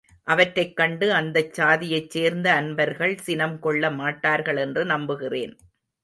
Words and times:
அவற்றைக் 0.27 0.75
கண்டு 0.75 1.11
அந்தச் 1.13 1.53
சாதியைச் 1.53 2.09
சேர்ந்த 2.09 2.53
அன்பர்கள் 2.53 3.17
சினம் 3.17 3.59
கொள்ள 3.59 3.91
மாட்டார்கள் 3.91 4.57
என்று 4.57 4.85
நம்புகிறேன். 4.85 5.53